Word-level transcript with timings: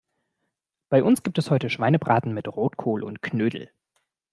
Bei 0.89 1.03
uns 1.03 1.21
gibt 1.21 1.37
es 1.37 1.51
heute 1.51 1.69
Schweinebraten 1.69 2.33
mit 2.33 2.47
Rotkohl 2.47 3.03
und 3.03 3.21
Knödel. 3.21 3.69